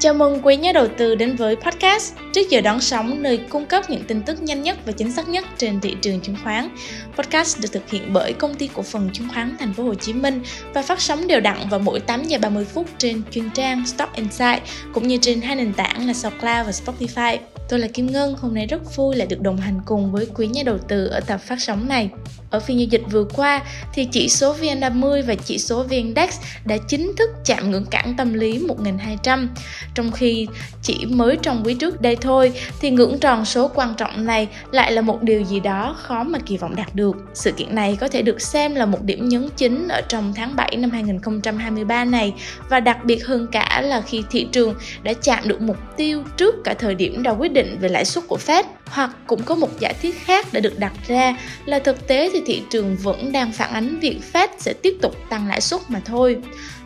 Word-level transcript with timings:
Chào 0.00 0.14
mừng 0.14 0.40
quý 0.42 0.56
nhà 0.56 0.72
đầu 0.72 0.88
tư 0.98 1.14
đến 1.14 1.36
với 1.36 1.56
podcast 1.56 2.14
Trước 2.32 2.50
giờ 2.50 2.60
đón 2.60 2.80
sóng, 2.80 3.22
nơi 3.22 3.40
cung 3.48 3.66
cấp 3.66 3.90
những 3.90 4.02
tin 4.04 4.22
tức 4.22 4.42
nhanh 4.42 4.62
nhất 4.62 4.78
và 4.86 4.92
chính 4.92 5.12
xác 5.12 5.28
nhất 5.28 5.44
trên 5.58 5.80
thị 5.80 5.96
trường 6.02 6.20
chứng 6.20 6.36
khoán. 6.44 6.68
Podcast 7.16 7.60
được 7.60 7.72
thực 7.72 7.90
hiện 7.90 8.12
bởi 8.12 8.32
công 8.32 8.54
ty 8.54 8.70
cổ 8.74 8.82
phần 8.82 9.10
chứng 9.12 9.28
khoán 9.34 9.56
Thành 9.58 9.72
phố 9.72 9.82
Hồ 9.82 9.94
Chí 9.94 10.12
Minh 10.12 10.42
và 10.74 10.82
phát 10.82 11.00
sóng 11.00 11.26
đều 11.26 11.40
đặn 11.40 11.56
vào 11.70 11.80
mỗi 11.80 12.00
8 12.00 12.24
giờ 12.24 12.38
30 12.42 12.64
phút 12.64 12.86
trên 12.98 13.22
chuyên 13.30 13.50
trang 13.50 13.86
Stock 13.86 14.16
Insight 14.16 14.62
cũng 14.92 15.08
như 15.08 15.18
trên 15.20 15.40
hai 15.40 15.56
nền 15.56 15.72
tảng 15.72 16.06
là 16.06 16.14
SoundCloud 16.14 16.66
và 16.66 16.72
Spotify. 16.72 17.38
Tôi 17.70 17.80
là 17.80 17.88
Kim 17.88 18.06
Ngân, 18.06 18.34
hôm 18.34 18.54
nay 18.54 18.66
rất 18.66 18.96
vui 18.96 19.16
lại 19.16 19.26
được 19.26 19.40
đồng 19.40 19.56
hành 19.56 19.80
cùng 19.86 20.12
với 20.12 20.26
quý 20.34 20.46
nhà 20.46 20.62
đầu 20.66 20.78
tư 20.78 21.06
ở 21.06 21.20
tập 21.20 21.40
phát 21.40 21.60
sóng 21.60 21.88
này. 21.88 22.10
Ở 22.50 22.60
phiên 22.60 22.78
giao 22.78 22.86
dịch 22.90 23.02
vừa 23.12 23.24
qua 23.24 23.62
thì 23.94 24.08
chỉ 24.12 24.28
số 24.28 24.56
VN30 24.56 25.22
và 25.26 25.34
chỉ 25.34 25.58
số 25.58 25.82
VNDAX 25.82 26.40
đã 26.64 26.76
chính 26.88 27.12
thức 27.16 27.30
chạm 27.44 27.70
ngưỡng 27.70 27.86
cản 27.90 28.14
tâm 28.16 28.34
lý 28.34 28.58
1200. 28.58 29.50
Trong 29.94 30.12
khi 30.12 30.46
chỉ 30.82 31.06
mới 31.06 31.38
trong 31.42 31.62
quý 31.64 31.74
trước 31.74 32.00
đây 32.00 32.16
thôi 32.16 32.52
thì 32.80 32.90
ngưỡng 32.90 33.18
tròn 33.18 33.44
số 33.44 33.70
quan 33.74 33.94
trọng 33.96 34.26
này 34.26 34.48
lại 34.70 34.92
là 34.92 35.02
một 35.02 35.22
điều 35.22 35.44
gì 35.44 35.60
đó 35.60 35.96
khó 35.98 36.24
mà 36.24 36.38
kỳ 36.38 36.56
vọng 36.56 36.76
đạt 36.76 36.94
được. 36.94 37.16
Sự 37.34 37.52
kiện 37.52 37.74
này 37.74 37.96
có 38.00 38.08
thể 38.08 38.22
được 38.22 38.40
xem 38.40 38.74
là 38.74 38.86
một 38.86 39.02
điểm 39.02 39.28
nhấn 39.28 39.48
chính 39.56 39.88
ở 39.88 40.00
trong 40.08 40.32
tháng 40.36 40.56
7 40.56 40.76
năm 40.76 40.90
2023 40.90 42.04
này 42.04 42.34
và 42.68 42.80
đặc 42.80 43.04
biệt 43.04 43.26
hơn 43.26 43.46
cả 43.52 43.80
là 43.84 44.00
khi 44.00 44.22
thị 44.30 44.46
trường 44.52 44.74
đã 45.02 45.12
chạm 45.12 45.48
được 45.48 45.60
mục 45.60 45.76
tiêu 45.96 46.22
trước 46.36 46.54
cả 46.64 46.74
thời 46.74 46.94
điểm 46.94 47.22
đã 47.22 47.30
quyết 47.30 47.52
định 47.52 47.59
về 47.80 47.88
lãi 47.88 48.04
suất 48.04 48.24
của 48.26 48.38
Fed, 48.46 48.64
hoặc 48.86 49.10
cũng 49.26 49.42
có 49.42 49.54
một 49.54 49.68
giả 49.80 49.92
thuyết 50.02 50.18
khác 50.24 50.46
đã 50.52 50.60
được 50.60 50.78
đặt 50.78 50.92
ra 51.08 51.36
là 51.64 51.78
thực 51.78 52.08
tế 52.08 52.30
thì 52.32 52.42
thị 52.46 52.62
trường 52.70 52.96
vẫn 52.96 53.32
đang 53.32 53.52
phản 53.52 53.72
ánh 53.72 53.98
việc 54.00 54.20
Fed 54.32 54.48
sẽ 54.58 54.72
tiếp 54.72 54.96
tục 55.02 55.16
tăng 55.30 55.46
lãi 55.46 55.60
suất 55.60 55.80
mà 55.88 56.00
thôi. 56.04 56.36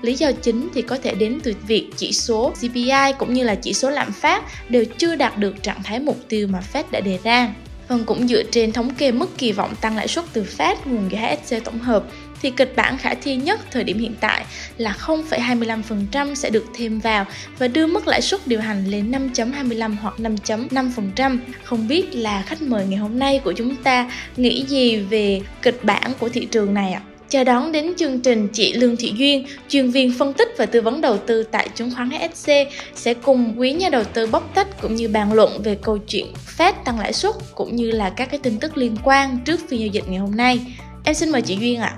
Lý 0.03 0.15
do 0.15 0.33
chính 0.33 0.69
thì 0.75 0.83
có 0.83 0.99
thể 1.03 1.15
đến 1.15 1.41
từ 1.43 1.55
việc 1.67 1.91
chỉ 1.97 2.13
số 2.13 2.53
CPI 2.61 3.13
cũng 3.19 3.35
như 3.35 3.45
là 3.45 3.55
chỉ 3.55 3.75
số 3.75 3.91
lạm 3.91 4.13
phát 4.13 4.45
đều 4.69 4.85
chưa 4.99 5.17
đạt 5.17 5.39
được 5.39 5.63
trạng 5.63 5.83
thái 5.83 6.01
mục 6.01 6.17
tiêu 6.29 6.47
mà 6.47 6.63
Fed 6.73 6.85
đã 6.91 7.01
đề 7.01 7.19
ra. 7.25 7.55
Vâng, 7.89 8.05
cũng 8.05 8.29
dựa 8.29 8.43
trên 8.43 8.73
thống 8.73 8.95
kê 8.95 9.13
mức 9.13 9.39
kỳ 9.39 9.53
vọng 9.53 9.75
tăng 9.81 9.97
lãi 9.97 10.09
suất 10.09 10.25
từ 10.33 10.47
Fed 10.59 10.77
nguồn 10.85 11.09
GHSC 11.09 11.65
tổng 11.65 11.79
hợp 11.79 12.05
thì 12.43 12.51
kịch 12.51 12.73
bản 12.77 12.99
khả 12.99 13.15
thi 13.15 13.37
nhất 13.37 13.61
thời 13.71 13.85
điểm 13.85 13.99
hiện 13.99 14.15
tại 14.21 14.45
là 14.77 14.97
0,25% 15.01 16.35
sẽ 16.35 16.51
được 16.51 16.65
thêm 16.75 17.01
vào 17.01 17.27
và 17.59 17.69
đưa 17.69 17.87
mức 17.87 18.09
lãi 18.09 18.23
suất 18.23 18.47
điều 18.47 18.61
hành 18.61 18.87
lên 18.87 19.11
5.25 19.11 19.97
hoặc 20.03 20.15
5.5%. 20.19 21.39
Không 21.65 21.89
biết 21.89 22.15
là 22.15 22.43
khách 22.43 22.63
mời 22.63 22.87
ngày 22.87 22.99
hôm 22.99 23.19
nay 23.19 23.41
của 23.45 23.53
chúng 23.53 23.77
ta 23.77 24.11
nghĩ 24.37 24.65
gì 24.69 24.97
về 24.97 25.41
kịch 25.63 25.85
bản 25.85 26.13
của 26.19 26.29
thị 26.29 26.49
trường 26.51 26.75
này 26.75 26.93
ạ? 26.93 27.03
Chào 27.35 27.45
đón 27.45 27.73
đến 27.73 27.93
chương 27.97 28.21
trình 28.21 28.49
chị 28.53 28.73
Lương 28.73 28.97
Thị 28.97 29.13
Duyên, 29.17 29.47
chuyên 29.69 29.91
viên 29.91 30.13
phân 30.19 30.33
tích 30.33 30.49
và 30.59 30.67
tư 30.67 30.81
vấn 30.81 31.01
đầu 31.01 31.19
tư 31.19 31.43
tại 31.43 31.69
chứng 31.75 31.91
khoán 31.95 32.11
HSC 32.11 32.51
sẽ 32.95 33.15
cùng 33.15 33.55
quý 33.57 33.73
nhà 33.73 33.89
đầu 33.89 34.05
tư 34.05 34.27
bóc 34.27 34.51
tách 34.55 34.81
cũng 34.83 34.95
như 34.95 35.09
bàn 35.09 35.33
luận 35.33 35.63
về 35.63 35.79
câu 35.83 35.99
chuyện 35.99 36.27
Fed 36.59 36.73
tăng 36.85 36.99
lãi 36.99 37.13
suất 37.13 37.35
cũng 37.55 37.77
như 37.77 37.91
là 37.91 38.11
các 38.11 38.31
cái 38.31 38.41
tin 38.43 38.59
tức 38.59 38.77
liên 38.77 38.97
quan 39.05 39.39
trước 39.45 39.61
phiên 39.69 39.81
giao 39.81 39.89
dịch 39.89 40.09
ngày 40.09 40.19
hôm 40.19 40.37
nay. 40.37 40.61
Em 41.05 41.15
xin 41.15 41.31
mời 41.31 41.43
chị 41.43 41.57
Duyên 41.61 41.81
ạ. 41.81 41.97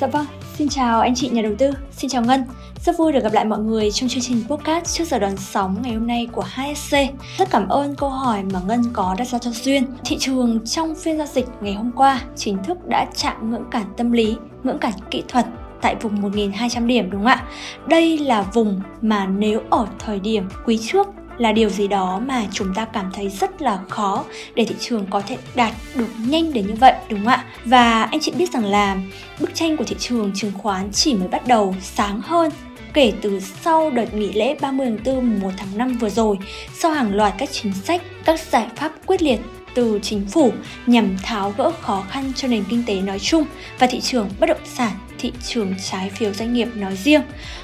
Dạ 0.00 0.06
vâng, 0.06 0.26
xin 0.58 0.68
chào 0.68 1.00
anh 1.00 1.14
chị 1.14 1.28
nhà 1.28 1.42
đầu 1.42 1.52
tư, 1.58 1.70
xin 1.92 2.10
chào 2.10 2.22
Ngân. 2.22 2.44
Rất 2.84 2.98
vui 2.98 3.12
được 3.12 3.22
gặp 3.22 3.32
lại 3.32 3.44
mọi 3.44 3.58
người 3.58 3.90
trong 3.90 4.08
chương 4.08 4.22
trình 4.22 4.42
podcast 4.48 4.84
trước 4.96 5.04
giờ 5.04 5.18
đón 5.18 5.36
sóng 5.36 5.76
ngày 5.82 5.94
hôm 5.94 6.06
nay 6.06 6.28
của 6.32 6.42
HSC. 6.42 6.96
Rất 7.38 7.50
cảm 7.50 7.68
ơn 7.68 7.94
câu 7.94 8.08
hỏi 8.10 8.42
mà 8.52 8.60
Ngân 8.66 8.82
có 8.92 9.14
đặt 9.18 9.28
ra 9.28 9.38
cho 9.38 9.50
Duyên. 9.50 9.84
Thị 10.04 10.16
trường 10.20 10.66
trong 10.66 10.94
phiên 10.94 11.18
giao 11.18 11.26
dịch 11.26 11.46
ngày 11.60 11.74
hôm 11.74 11.92
qua 11.92 12.20
chính 12.36 12.62
thức 12.64 12.78
đã 12.88 13.06
chạm 13.14 13.50
ngưỡng 13.50 13.70
cản 13.70 13.84
tâm 13.96 14.12
lý, 14.12 14.36
ngưỡng 14.62 14.78
cản 14.78 14.92
kỹ 15.10 15.22
thuật 15.28 15.46
tại 15.80 15.96
vùng 16.00 16.22
1.200 16.32 16.86
điểm 16.86 17.10
đúng 17.10 17.20
không 17.20 17.30
ạ? 17.30 17.46
Đây 17.86 18.18
là 18.18 18.42
vùng 18.42 18.80
mà 19.02 19.26
nếu 19.26 19.60
ở 19.70 19.86
thời 19.98 20.20
điểm 20.20 20.48
quý 20.64 20.78
trước 20.82 21.06
là 21.38 21.52
điều 21.52 21.70
gì 21.70 21.88
đó 21.88 22.20
mà 22.26 22.46
chúng 22.52 22.74
ta 22.74 22.84
cảm 22.84 23.10
thấy 23.14 23.28
rất 23.28 23.62
là 23.62 23.78
khó 23.88 24.24
để 24.54 24.64
thị 24.64 24.74
trường 24.80 25.06
có 25.10 25.20
thể 25.20 25.38
đạt 25.54 25.74
được 25.94 26.08
nhanh 26.26 26.52
đến 26.52 26.66
như 26.66 26.74
vậy 26.74 26.94
đúng 27.08 27.18
không 27.18 27.28
ạ? 27.28 27.44
Và 27.64 28.02
anh 28.02 28.20
chị 28.20 28.32
biết 28.38 28.52
rằng 28.52 28.64
là 28.64 28.96
bức 29.40 29.54
tranh 29.54 29.76
của 29.76 29.84
thị 29.84 29.96
trường 29.98 30.32
chứng 30.34 30.52
khoán 30.58 30.92
chỉ 30.92 31.14
mới 31.14 31.28
bắt 31.28 31.46
đầu 31.46 31.74
sáng 31.82 32.20
hơn 32.20 32.50
kể 32.94 33.12
từ 33.22 33.40
sau 33.40 33.90
đợt 33.90 34.14
nghỉ 34.14 34.32
lễ 34.32 34.56
30 34.60 34.86
tháng 35.04 35.16
4 35.16 35.40
1 35.40 35.50
tháng 35.56 35.78
5 35.78 35.98
vừa 35.98 36.08
rồi, 36.08 36.38
sau 36.74 36.92
hàng 36.92 37.14
loạt 37.14 37.34
các 37.38 37.48
chính 37.52 37.72
sách, 37.72 38.02
các 38.24 38.40
giải 38.40 38.66
pháp 38.76 38.92
quyết 39.06 39.22
liệt 39.22 39.40
từ 39.74 39.98
chính 40.02 40.26
phủ 40.26 40.52
nhằm 40.86 41.16
tháo 41.22 41.54
gỡ 41.58 41.72
khó 41.80 42.04
khăn 42.10 42.32
cho 42.36 42.48
nền 42.48 42.64
kinh 42.68 42.82
tế 42.86 42.94
nói 42.94 43.18
chung 43.18 43.44
và 43.78 43.86
thị 43.86 44.00
trường 44.00 44.30
bất 44.40 44.46
động 44.46 44.64
sản, 44.64 44.92
thị 45.18 45.32
trường 45.46 45.74
trái 45.90 46.10
phiếu 46.10 46.32
doanh 46.32 46.52
nghiệp 46.52 46.68
nói 46.74 46.96
riêng. 46.96 47.22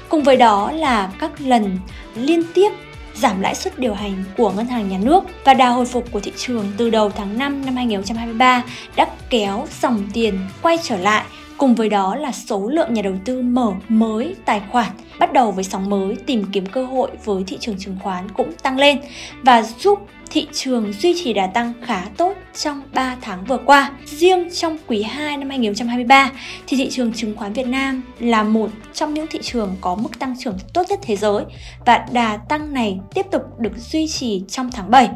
Cùng 0.09 0.23
với 0.23 0.37
đó 0.37 0.71
là 0.71 1.11
các 1.19 1.41
lần 1.41 1.77
liên 2.15 2.43
tiếp 2.53 2.69
giảm 3.15 3.41
lãi 3.41 3.55
suất 3.55 3.79
điều 3.79 3.93
hành 3.93 4.23
của 4.37 4.51
ngân 4.51 4.67
hàng 4.67 4.89
nhà 4.89 4.97
nước 4.97 5.23
và 5.43 5.53
đà 5.53 5.69
hồi 5.69 5.85
phục 5.85 6.11
của 6.11 6.19
thị 6.19 6.31
trường 6.37 6.65
từ 6.77 6.89
đầu 6.89 7.09
tháng 7.09 7.37
5 7.37 7.65
năm 7.65 7.75
2023 7.75 8.63
đã 8.95 9.07
kéo 9.29 9.67
dòng 9.81 10.03
tiền 10.13 10.39
quay 10.61 10.77
trở 10.83 10.97
lại, 10.97 11.23
Cùng 11.57 11.75
với 11.75 11.89
đó 11.89 12.15
là 12.15 12.31
số 12.31 12.67
lượng 12.67 12.93
nhà 12.93 13.01
đầu 13.01 13.13
tư 13.25 13.41
mở 13.41 13.73
mới 13.89 14.35
tài 14.45 14.61
khoản, 14.71 14.91
bắt 15.19 15.33
đầu 15.33 15.51
với 15.51 15.63
sóng 15.63 15.89
mới 15.89 16.15
tìm 16.25 16.45
kiếm 16.51 16.65
cơ 16.65 16.85
hội 16.85 17.11
với 17.25 17.43
thị 17.47 17.57
trường 17.59 17.77
chứng 17.79 17.97
khoán 18.03 18.31
cũng 18.31 18.53
tăng 18.63 18.77
lên 18.77 18.99
và 19.43 19.63
giúp 19.79 19.99
thị 20.29 20.47
trường 20.53 20.93
duy 20.93 21.15
trì 21.23 21.33
đà 21.33 21.47
tăng 21.47 21.73
khá 21.81 22.05
tốt 22.17 22.33
trong 22.55 22.81
3 22.93 23.15
tháng 23.21 23.45
vừa 23.45 23.57
qua. 23.57 23.91
Riêng 24.05 24.49
trong 24.53 24.77
quý 24.87 25.01
2 25.01 25.37
năm 25.37 25.49
2023 25.49 26.31
thì 26.67 26.77
thị 26.77 26.89
trường 26.91 27.13
chứng 27.13 27.35
khoán 27.35 27.53
Việt 27.53 27.67
Nam 27.67 28.03
là 28.19 28.43
một 28.43 28.69
trong 28.93 29.13
những 29.13 29.27
thị 29.27 29.39
trường 29.41 29.75
có 29.81 29.95
mức 29.95 30.19
tăng 30.19 30.35
trưởng 30.39 30.57
tốt 30.73 30.83
nhất 30.89 30.99
thế 31.01 31.15
giới 31.15 31.43
và 31.85 32.05
đà 32.11 32.37
tăng 32.37 32.73
này 32.73 32.99
tiếp 33.13 33.25
tục 33.31 33.41
được 33.59 33.77
duy 33.77 34.07
trì 34.07 34.43
trong 34.47 34.71
tháng 34.71 34.91
7. 34.91 35.09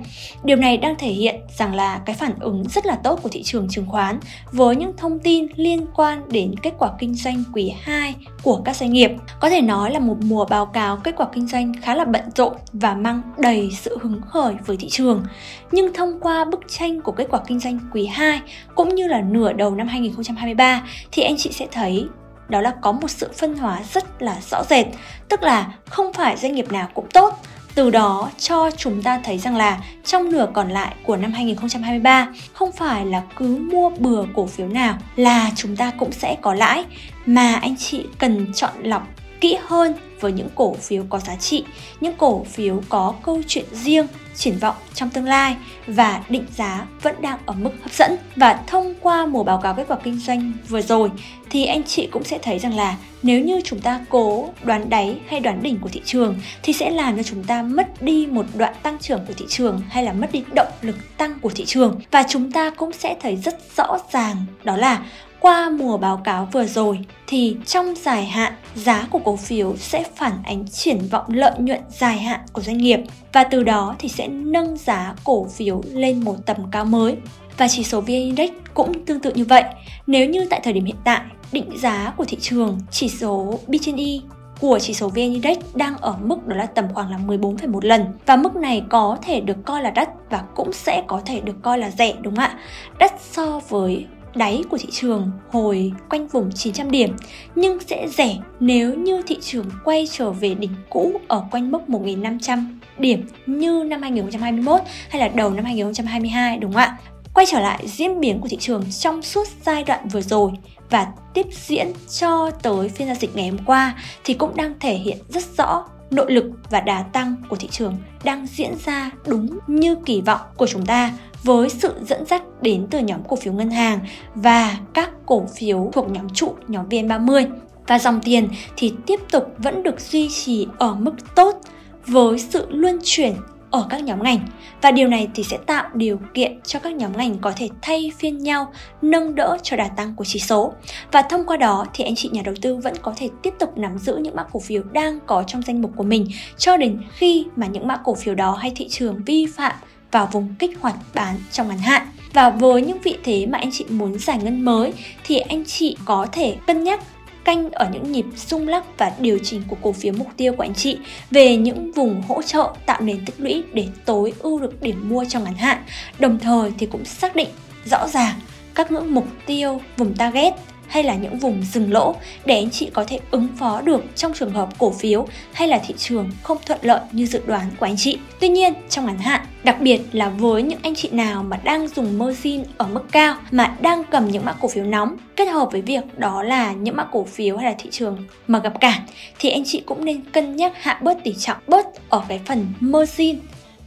Điều 0.43 0.57
này 0.57 0.77
đang 0.77 0.95
thể 0.99 1.11
hiện 1.11 1.35
rằng 1.57 1.75
là 1.75 2.01
cái 2.05 2.15
phản 2.15 2.39
ứng 2.39 2.63
rất 2.69 2.85
là 2.85 2.95
tốt 3.03 3.19
của 3.23 3.29
thị 3.29 3.43
trường 3.43 3.67
chứng 3.69 3.85
khoán 3.85 4.19
với 4.51 4.75
những 4.75 4.93
thông 4.97 5.19
tin 5.19 5.47
liên 5.55 5.85
quan 5.95 6.29
đến 6.29 6.55
kết 6.63 6.73
quả 6.77 6.91
kinh 6.99 7.15
doanh 7.15 7.43
quý 7.53 7.73
2 7.81 8.15
của 8.43 8.61
các 8.65 8.75
doanh 8.75 8.93
nghiệp. 8.93 9.11
Có 9.39 9.49
thể 9.49 9.61
nói 9.61 9.91
là 9.91 9.99
một 9.99 10.17
mùa 10.21 10.45
báo 10.45 10.65
cáo 10.65 10.97
kết 10.97 11.15
quả 11.17 11.27
kinh 11.33 11.47
doanh 11.47 11.73
khá 11.81 11.95
là 11.95 12.05
bận 12.05 12.23
rộn 12.35 12.53
và 12.73 12.93
mang 12.93 13.21
đầy 13.37 13.69
sự 13.81 13.97
hứng 14.01 14.21
khởi 14.21 14.53
với 14.65 14.77
thị 14.77 14.89
trường. 14.89 15.23
Nhưng 15.71 15.93
thông 15.93 16.19
qua 16.19 16.45
bức 16.45 16.59
tranh 16.67 17.01
của 17.01 17.11
kết 17.11 17.28
quả 17.29 17.39
kinh 17.47 17.59
doanh 17.59 17.79
quý 17.93 18.05
2 18.05 18.41
cũng 18.75 18.95
như 18.95 19.07
là 19.07 19.21
nửa 19.21 19.53
đầu 19.53 19.75
năm 19.75 19.87
2023 19.87 20.83
thì 21.11 21.23
anh 21.23 21.35
chị 21.37 21.51
sẽ 21.51 21.67
thấy 21.71 22.07
đó 22.49 22.61
là 22.61 22.73
có 22.81 22.91
một 22.91 23.07
sự 23.07 23.29
phân 23.37 23.57
hóa 23.57 23.79
rất 23.93 24.21
là 24.21 24.37
rõ 24.51 24.63
rệt, 24.69 24.85
tức 25.29 25.43
là 25.43 25.73
không 25.85 26.13
phải 26.13 26.37
doanh 26.37 26.55
nghiệp 26.55 26.71
nào 26.71 26.87
cũng 26.93 27.07
tốt, 27.13 27.39
từ 27.75 27.89
đó 27.89 28.29
cho 28.37 28.71
chúng 28.71 29.01
ta 29.01 29.21
thấy 29.23 29.37
rằng 29.37 29.55
là 29.55 29.79
trong 30.05 30.31
nửa 30.31 30.47
còn 30.53 30.69
lại 30.69 30.95
của 31.05 31.17
năm 31.17 31.31
2023 31.31 32.27
không 32.53 32.71
phải 32.71 33.05
là 33.05 33.21
cứ 33.35 33.57
mua 33.71 33.89
bừa 33.89 34.25
cổ 34.35 34.45
phiếu 34.45 34.67
nào 34.67 34.97
là 35.15 35.51
chúng 35.55 35.75
ta 35.75 35.91
cũng 35.97 36.11
sẽ 36.11 36.37
có 36.41 36.53
lãi. 36.53 36.85
Mà 37.25 37.55
anh 37.55 37.75
chị 37.75 38.05
cần 38.19 38.53
chọn 38.53 38.71
lọc 38.83 39.07
kỹ 39.41 39.57
hơn 39.61 39.93
với 40.19 40.31
những 40.31 40.49
cổ 40.55 40.73
phiếu 40.73 41.03
có 41.09 41.19
giá 41.19 41.35
trị, 41.35 41.63
những 42.01 42.15
cổ 42.17 42.43
phiếu 42.43 42.81
có 42.89 43.13
câu 43.23 43.41
chuyện 43.47 43.65
riêng, 43.71 44.07
triển 44.35 44.57
vọng 44.57 44.75
trong 44.93 45.09
tương 45.09 45.25
lai 45.25 45.55
và 45.87 46.23
định 46.29 46.45
giá 46.55 46.85
vẫn 47.01 47.15
đang 47.21 47.39
ở 47.45 47.53
mức 47.53 47.71
hấp 47.81 47.93
dẫn. 47.93 48.17
Và 48.35 48.59
thông 48.67 48.93
qua 49.01 49.25
mùa 49.25 49.43
báo 49.43 49.57
cáo 49.57 49.73
kết 49.73 49.85
quả 49.87 49.97
kinh 50.03 50.19
doanh 50.19 50.53
vừa 50.69 50.81
rồi 50.81 51.09
thì 51.49 51.65
anh 51.65 51.83
chị 51.83 52.07
cũng 52.11 52.23
sẽ 52.23 52.39
thấy 52.41 52.59
rằng 52.59 52.75
là 52.75 52.97
nếu 53.23 53.41
như 53.41 53.61
chúng 53.65 53.79
ta 53.79 54.05
cố 54.09 54.49
đoán 54.63 54.89
đáy 54.89 55.19
hay 55.27 55.39
đoán 55.39 55.63
đỉnh 55.63 55.79
của 55.79 55.89
thị 55.89 56.01
trường 56.05 56.39
thì 56.63 56.73
sẽ 56.73 56.89
làm 56.89 57.17
cho 57.17 57.23
chúng 57.23 57.43
ta 57.43 57.61
mất 57.61 58.01
đi 58.01 58.27
một 58.27 58.45
đoạn 58.57 58.73
tăng 58.83 58.97
trưởng 58.99 59.25
của 59.27 59.33
thị 59.37 59.45
trường 59.49 59.81
hay 59.89 60.03
là 60.03 60.13
mất 60.13 60.31
đi 60.31 60.43
động 60.55 60.71
lực 60.81 61.17
tăng 61.17 61.39
của 61.39 61.49
thị 61.49 61.65
trường 61.65 61.99
và 62.11 62.23
chúng 62.29 62.51
ta 62.51 62.69
cũng 62.69 62.93
sẽ 62.93 63.15
thấy 63.21 63.35
rất 63.35 63.57
rõ 63.77 63.97
ràng 64.11 64.45
đó 64.63 64.77
là 64.77 65.05
qua 65.49 65.69
mùa 65.69 65.97
báo 65.97 66.17
cáo 66.17 66.47
vừa 66.51 66.65
rồi 66.65 66.99
thì 67.27 67.57
trong 67.65 67.93
dài 67.95 68.25
hạn 68.25 68.53
giá 68.75 69.07
của 69.09 69.19
cổ 69.19 69.35
phiếu 69.35 69.77
sẽ 69.77 70.03
phản 70.15 70.33
ánh 70.43 70.67
triển 70.67 70.99
vọng 71.11 71.25
lợi 71.27 71.51
nhuận 71.57 71.79
dài 71.89 72.17
hạn 72.17 72.39
của 72.53 72.61
doanh 72.61 72.77
nghiệp 72.77 72.99
và 73.33 73.43
từ 73.43 73.63
đó 73.63 73.95
thì 73.99 74.09
sẽ 74.09 74.27
nâng 74.27 74.77
giá 74.77 75.15
cổ 75.23 75.47
phiếu 75.47 75.81
lên 75.91 76.23
một 76.23 76.35
tầm 76.45 76.57
cao 76.71 76.85
mới. 76.85 77.15
Và 77.57 77.67
chỉ 77.67 77.83
số 77.83 78.01
VN 78.01 78.07
Index 78.07 78.49
cũng 78.73 79.05
tương 79.05 79.19
tự 79.19 79.31
như 79.33 79.45
vậy. 79.45 79.63
Nếu 80.07 80.29
như 80.29 80.47
tại 80.49 80.59
thời 80.63 80.73
điểm 80.73 80.85
hiện 80.85 80.95
tại, 81.03 81.21
định 81.51 81.77
giá 81.77 82.13
của 82.17 82.25
thị 82.25 82.37
trường 82.41 82.79
chỉ 82.91 83.09
số 83.09 83.59
B/E 83.67 84.19
của 84.59 84.79
chỉ 84.81 84.93
số 84.93 85.09
VN 85.09 85.15
Index 85.15 85.57
đang 85.73 85.97
ở 85.97 86.15
mức 86.23 86.47
đó 86.47 86.55
là 86.55 86.65
tầm 86.65 86.85
khoảng 86.93 87.11
là 87.11 87.17
14,1 87.27 87.79
lần 87.81 88.05
và 88.25 88.35
mức 88.35 88.55
này 88.55 88.83
có 88.89 89.17
thể 89.21 89.41
được 89.41 89.57
coi 89.65 89.83
là 89.83 89.89
đắt 89.91 90.09
và 90.29 90.43
cũng 90.55 90.73
sẽ 90.73 91.03
có 91.07 91.21
thể 91.25 91.41
được 91.41 91.55
coi 91.61 91.77
là 91.77 91.89
rẻ 91.89 92.13
đúng 92.21 92.35
không 92.35 92.45
ạ? 92.45 92.59
Đắt 92.99 93.13
so 93.21 93.59
với 93.69 94.05
đáy 94.35 94.63
của 94.69 94.77
thị 94.77 94.87
trường 94.91 95.31
hồi 95.51 95.91
quanh 96.09 96.27
vùng 96.27 96.51
900 96.51 96.91
điểm, 96.91 97.15
nhưng 97.55 97.79
sẽ 97.79 98.07
rẻ 98.07 98.37
nếu 98.59 98.93
như 98.93 99.21
thị 99.27 99.37
trường 99.41 99.65
quay 99.83 100.07
trở 100.11 100.31
về 100.31 100.53
đỉnh 100.53 100.73
cũ 100.89 101.21
ở 101.27 101.43
quanh 101.51 101.71
mức 101.71 101.89
1500 101.89 102.79
điểm 102.97 103.27
như 103.45 103.83
năm 103.87 104.01
2021 104.01 104.81
hay 105.09 105.21
là 105.21 105.27
đầu 105.27 105.49
năm 105.49 105.65
2022 105.65 106.57
đúng 106.57 106.73
không 106.73 106.81
ạ? 106.81 106.97
Quay 107.33 107.45
trở 107.51 107.59
lại 107.59 107.87
diễn 107.87 108.19
biến 108.19 108.39
của 108.41 108.47
thị 108.47 108.57
trường 108.59 108.83
trong 108.91 109.21
suốt 109.21 109.47
giai 109.65 109.83
đoạn 109.83 110.07
vừa 110.07 110.21
rồi 110.21 110.51
và 110.89 111.07
tiếp 111.33 111.45
diễn 111.51 111.87
cho 112.19 112.51
tới 112.51 112.89
phiên 112.89 113.07
giao 113.07 113.15
dịch 113.15 113.35
ngày 113.35 113.49
hôm 113.49 113.59
qua 113.65 113.95
thì 114.23 114.33
cũng 114.33 114.55
đang 114.55 114.73
thể 114.79 114.93
hiện 114.93 115.17
rất 115.29 115.43
rõ 115.57 115.85
nội 116.11 116.31
lực 116.31 116.45
và 116.69 116.79
đà 116.79 117.03
tăng 117.03 117.35
của 117.49 117.55
thị 117.55 117.67
trường 117.71 117.97
đang 118.23 118.47
diễn 118.47 118.73
ra 118.85 119.11
đúng 119.27 119.59
như 119.67 119.95
kỳ 120.05 120.21
vọng 120.21 120.41
của 120.57 120.67
chúng 120.67 120.85
ta 120.85 121.11
với 121.43 121.69
sự 121.69 121.93
dẫn 122.01 122.25
dắt 122.25 122.43
đến 122.61 122.87
từ 122.91 122.99
nhóm 122.99 123.23
cổ 123.27 123.35
phiếu 123.35 123.53
ngân 123.53 123.71
hàng 123.71 123.99
và 124.35 124.77
các 124.93 125.09
cổ 125.25 125.45
phiếu 125.55 125.89
thuộc 125.93 126.11
nhóm 126.11 126.29
trụ, 126.29 126.55
nhóm 126.67 126.89
VN30 126.89 127.45
và 127.87 127.99
dòng 127.99 128.19
tiền 128.23 128.49
thì 128.77 128.93
tiếp 129.05 129.19
tục 129.31 129.43
vẫn 129.57 129.83
được 129.83 129.99
duy 129.99 130.29
trì 130.29 130.67
ở 130.77 130.95
mức 130.95 131.35
tốt 131.35 131.61
với 132.05 132.39
sự 132.39 132.65
luân 132.69 132.99
chuyển 133.03 133.33
ở 133.71 133.85
các 133.89 134.03
nhóm 134.03 134.23
ngành. 134.23 134.39
Và 134.81 134.91
điều 134.91 135.07
này 135.07 135.27
thì 135.35 135.43
sẽ 135.43 135.57
tạo 135.57 135.89
điều 135.93 136.19
kiện 136.33 136.59
cho 136.61 136.79
các 136.79 136.95
nhóm 136.95 137.17
ngành 137.17 137.37
có 137.37 137.53
thể 137.55 137.69
thay 137.81 138.11
phiên 138.17 138.37
nhau, 138.37 138.73
nâng 139.01 139.35
đỡ 139.35 139.57
cho 139.63 139.77
đà 139.77 139.87
tăng 139.87 140.15
của 140.15 140.25
chỉ 140.25 140.39
số. 140.39 140.73
Và 141.11 141.21
thông 141.21 141.45
qua 141.45 141.57
đó 141.57 141.85
thì 141.93 142.03
anh 142.03 142.15
chị 142.15 142.29
nhà 142.31 142.41
đầu 142.45 142.55
tư 142.61 142.77
vẫn 142.77 142.93
có 143.01 143.13
thể 143.17 143.29
tiếp 143.41 143.53
tục 143.59 143.77
nắm 143.77 143.97
giữ 143.97 144.17
những 144.17 144.35
mã 144.35 144.43
cổ 144.51 144.59
phiếu 144.59 144.83
đang 144.83 145.19
có 145.25 145.43
trong 145.47 145.61
danh 145.61 145.81
mục 145.81 145.91
của 145.95 146.03
mình, 146.03 146.27
cho 146.57 146.77
đến 146.77 147.01
khi 147.11 147.45
mà 147.55 147.67
những 147.67 147.87
mã 147.87 147.97
cổ 148.03 148.15
phiếu 148.15 148.35
đó 148.35 148.55
hay 148.55 148.71
thị 148.75 148.87
trường 148.89 149.23
vi 149.25 149.45
phạm 149.45 149.75
vào 150.11 150.29
vùng 150.31 150.55
kích 150.59 150.79
hoạt 150.81 150.95
bán 151.13 151.35
trong 151.51 151.67
ngắn 151.67 151.77
hạn 151.77 152.07
và 152.33 152.49
với 152.49 152.81
những 152.81 152.99
vị 153.03 153.17
thế 153.23 153.45
mà 153.45 153.57
anh 153.57 153.69
chị 153.71 153.85
muốn 153.89 154.19
giải 154.19 154.37
ngân 154.37 154.61
mới 154.61 154.93
thì 155.23 155.39
anh 155.39 155.65
chị 155.65 155.97
có 156.05 156.27
thể 156.31 156.55
cân 156.67 156.83
nhắc 156.83 156.99
canh 157.43 157.71
ở 157.71 157.89
những 157.93 158.11
nhịp 158.11 158.25
rung 158.35 158.67
lắc 158.67 158.97
và 158.97 159.11
điều 159.19 159.39
chỉnh 159.43 159.63
của 159.67 159.75
cổ 159.81 159.91
phiếu 159.91 160.13
mục 160.13 160.27
tiêu 160.37 160.53
của 160.53 160.63
anh 160.63 160.73
chị 160.73 160.97
về 161.31 161.57
những 161.57 161.91
vùng 161.91 162.21
hỗ 162.27 162.41
trợ 162.41 162.73
tạo 162.85 163.01
nền 163.01 163.25
tích 163.25 163.35
lũy 163.37 163.63
để 163.73 163.87
tối 164.05 164.33
ưu 164.39 164.59
được 164.59 164.81
điểm 164.81 165.09
mua 165.09 165.25
trong 165.25 165.43
ngắn 165.43 165.55
hạn. 165.55 165.83
Đồng 166.19 166.39
thời 166.39 166.71
thì 166.77 166.85
cũng 166.85 167.05
xác 167.05 167.35
định 167.35 167.49
rõ 167.85 168.07
ràng 168.07 168.35
các 168.75 168.91
ngưỡng 168.91 169.13
mục 169.13 169.27
tiêu, 169.45 169.81
vùng 169.97 170.13
target 170.15 170.53
hay 170.89 171.03
là 171.03 171.15
những 171.15 171.39
vùng 171.39 171.63
dừng 171.63 171.93
lỗ 171.93 172.15
để 172.45 172.55
anh 172.55 172.69
chị 172.69 172.89
có 172.93 173.03
thể 173.07 173.19
ứng 173.31 173.47
phó 173.57 173.81
được 173.81 174.03
trong 174.15 174.33
trường 174.33 174.51
hợp 174.51 174.69
cổ 174.77 174.91
phiếu 174.91 175.27
hay 175.53 175.67
là 175.67 175.81
thị 175.87 175.93
trường 175.97 176.29
không 176.43 176.57
thuận 176.65 176.79
lợi 176.81 177.01
như 177.11 177.25
dự 177.25 177.41
đoán 177.45 177.71
của 177.79 177.85
anh 177.85 177.97
chị. 177.97 178.17
Tuy 178.39 178.49
nhiên, 178.49 178.73
trong 178.89 179.05
ngắn 179.05 179.17
hạn, 179.17 179.41
đặc 179.63 179.81
biệt 179.81 180.01
là 180.11 180.29
với 180.29 180.63
những 180.63 180.79
anh 180.83 180.95
chị 180.95 181.09
nào 181.11 181.43
mà 181.43 181.57
đang 181.63 181.87
dùng 181.87 182.17
margin 182.17 182.63
ở 182.77 182.87
mức 182.87 183.03
cao 183.11 183.35
mà 183.51 183.75
đang 183.81 184.03
cầm 184.03 184.27
những 184.27 184.45
mã 184.45 184.53
cổ 184.53 184.67
phiếu 184.67 184.83
nóng 184.83 185.17
kết 185.35 185.45
hợp 185.45 185.69
với 185.71 185.81
việc 185.81 186.03
đó 186.17 186.43
là 186.43 186.73
những 186.73 186.95
mã 186.95 187.03
cổ 187.03 187.23
phiếu 187.23 187.57
hay 187.57 187.71
là 187.71 187.75
thị 187.79 187.89
trường 187.91 188.17
mà 188.47 188.59
gặp 188.59 188.79
cản 188.79 189.01
thì 189.39 189.49
anh 189.49 189.63
chị 189.65 189.81
cũng 189.85 190.05
nên 190.05 190.21
cân 190.21 190.55
nhắc 190.55 190.73
hạ 190.75 190.99
bớt 191.03 191.23
tỷ 191.23 191.33
trọng 191.33 191.57
bớt 191.67 191.85
ở 192.09 192.23
cái 192.27 192.39
phần 192.45 192.67
margin 192.79 193.39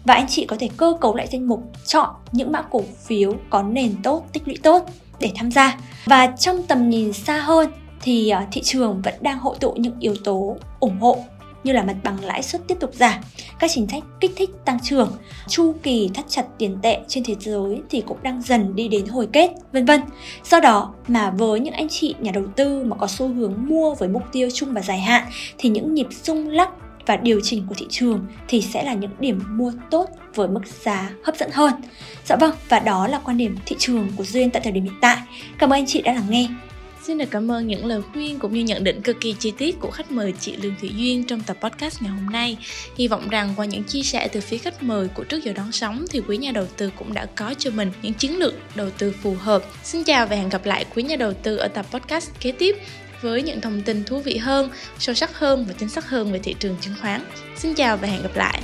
và 0.04 0.14
anh 0.14 0.26
chị 0.28 0.46
có 0.46 0.56
thể 0.58 0.68
cơ 0.76 0.96
cấu 1.00 1.16
lại 1.16 1.26
danh 1.32 1.48
mục 1.48 1.62
chọn 1.86 2.10
những 2.32 2.52
mã 2.52 2.62
cổ 2.62 2.82
phiếu 3.06 3.34
có 3.50 3.62
nền 3.62 3.94
tốt, 4.02 4.26
tích 4.32 4.42
lũy 4.46 4.56
tốt 4.62 4.86
để 5.20 5.32
tham 5.36 5.50
gia. 5.50 5.78
Và 6.04 6.26
trong 6.26 6.62
tầm 6.62 6.90
nhìn 6.90 7.12
xa 7.12 7.40
hơn 7.40 7.70
thì 8.00 8.28
à, 8.28 8.46
thị 8.52 8.60
trường 8.64 9.02
vẫn 9.02 9.14
đang 9.20 9.38
hội 9.38 9.56
tụ 9.60 9.72
những 9.72 10.00
yếu 10.00 10.14
tố 10.24 10.56
ủng 10.80 11.00
hộ 11.00 11.24
như 11.64 11.72
là 11.72 11.82
mặt 11.82 11.96
bằng 12.04 12.24
lãi 12.24 12.42
suất 12.42 12.68
tiếp 12.68 12.74
tục 12.80 12.94
giảm, 12.94 13.20
các 13.58 13.70
chính 13.74 13.86
sách 13.88 14.02
kích 14.20 14.32
thích 14.36 14.50
tăng 14.64 14.80
trưởng, 14.80 15.12
chu 15.48 15.74
kỳ 15.82 16.10
thắt 16.14 16.24
chặt 16.28 16.46
tiền 16.58 16.78
tệ 16.82 16.98
trên 17.08 17.24
thế 17.24 17.34
giới 17.40 17.80
thì 17.90 18.00
cũng 18.06 18.22
đang 18.22 18.42
dần 18.42 18.76
đi 18.76 18.88
đến 18.88 19.06
hồi 19.06 19.28
kết, 19.32 19.50
vân 19.72 19.84
vân. 19.84 20.00
Do 20.44 20.60
đó 20.60 20.94
mà 21.08 21.30
với 21.30 21.60
những 21.60 21.74
anh 21.74 21.88
chị 21.88 22.14
nhà 22.20 22.32
đầu 22.32 22.44
tư 22.56 22.84
mà 22.84 22.96
có 22.96 23.06
xu 23.06 23.28
hướng 23.28 23.54
mua 23.58 23.94
với 23.94 24.08
mục 24.08 24.22
tiêu 24.32 24.48
chung 24.54 24.74
và 24.74 24.80
dài 24.80 25.00
hạn 25.00 25.26
thì 25.58 25.68
những 25.68 25.94
nhịp 25.94 26.06
rung 26.22 26.48
lắc 26.48 26.70
và 27.06 27.16
điều 27.16 27.40
chỉnh 27.42 27.66
của 27.68 27.74
thị 27.78 27.86
trường 27.90 28.26
thì 28.48 28.62
sẽ 28.62 28.82
là 28.82 28.94
những 28.94 29.10
điểm 29.20 29.40
mua 29.48 29.72
tốt 29.90 30.06
với 30.34 30.48
mức 30.48 30.60
giá 30.84 31.10
hấp 31.24 31.36
dẫn 31.36 31.50
hơn. 31.52 31.72
Dạ 32.24 32.36
vâng, 32.36 32.54
và 32.68 32.78
đó 32.78 33.08
là 33.08 33.20
quan 33.24 33.38
điểm 33.38 33.56
thị 33.66 33.76
trường 33.78 34.08
của 34.16 34.24
Duyên 34.24 34.50
tại 34.50 34.62
thời 34.64 34.72
điểm 34.72 34.84
hiện 34.84 34.98
tại. 35.00 35.18
Cảm 35.58 35.70
ơn 35.70 35.78
anh 35.78 35.86
chị 35.86 36.02
đã 36.02 36.12
lắng 36.12 36.26
nghe. 36.28 36.48
Xin 37.02 37.18
được 37.18 37.30
cảm 37.30 37.50
ơn 37.50 37.66
những 37.66 37.86
lời 37.86 38.00
khuyên 38.12 38.38
cũng 38.38 38.54
như 38.54 38.60
nhận 38.60 38.84
định 38.84 39.02
cực 39.02 39.20
kỳ 39.20 39.34
chi 39.38 39.52
tiết 39.58 39.80
của 39.80 39.90
khách 39.90 40.12
mời 40.12 40.34
chị 40.40 40.56
Lương 40.56 40.74
Thị 40.80 40.90
Duyên 40.96 41.24
trong 41.24 41.40
tập 41.40 41.56
podcast 41.60 42.02
ngày 42.02 42.12
hôm 42.12 42.26
nay. 42.32 42.56
Hy 42.96 43.08
vọng 43.08 43.28
rằng 43.28 43.52
qua 43.56 43.64
những 43.64 43.84
chia 43.84 44.02
sẻ 44.02 44.28
từ 44.28 44.40
phía 44.40 44.58
khách 44.58 44.82
mời 44.82 45.08
của 45.08 45.24
Trước 45.24 45.44
giờ 45.44 45.52
đón 45.52 45.72
sóng 45.72 46.04
thì 46.10 46.20
quý 46.28 46.36
nhà 46.36 46.52
đầu 46.52 46.66
tư 46.76 46.90
cũng 46.98 47.14
đã 47.14 47.26
có 47.26 47.54
cho 47.58 47.70
mình 47.70 47.90
những 48.02 48.14
chiến 48.14 48.38
lược 48.38 48.54
đầu 48.74 48.90
tư 48.98 49.14
phù 49.22 49.34
hợp. 49.34 49.62
Xin 49.82 50.04
chào 50.04 50.26
và 50.26 50.36
hẹn 50.36 50.48
gặp 50.48 50.66
lại 50.66 50.84
quý 50.94 51.02
nhà 51.02 51.16
đầu 51.16 51.32
tư 51.32 51.56
ở 51.56 51.68
tập 51.68 51.86
podcast 51.90 52.30
kế 52.40 52.52
tiếp 52.52 52.76
với 53.22 53.42
những 53.42 53.60
thông 53.60 53.82
tin 53.82 54.04
thú 54.04 54.20
vị 54.20 54.36
hơn, 54.36 54.70
sâu 54.98 55.14
sắc 55.14 55.38
hơn 55.38 55.64
và 55.68 55.74
chính 55.78 55.88
xác 55.88 56.08
hơn 56.08 56.32
về 56.32 56.38
thị 56.38 56.54
trường 56.58 56.76
chứng 56.80 56.94
khoán. 57.00 57.20
Xin 57.56 57.74
chào 57.74 57.96
và 57.96 58.08
hẹn 58.08 58.22
gặp 58.22 58.36
lại. 58.36 58.62